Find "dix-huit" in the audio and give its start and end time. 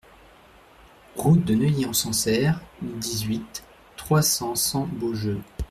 2.87-3.63